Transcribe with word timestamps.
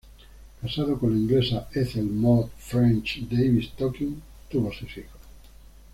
Casado 0.59 0.97
con 0.97 1.11
la 1.11 1.17
inglesa 1.17 1.67
Ethel 1.73 2.05
Maud 2.05 2.47
Ffrench-Davis 2.57 3.73
Tonkin, 3.77 4.19
tuvo 4.49 4.71
seis 4.73 4.97
hijos. 4.97 5.21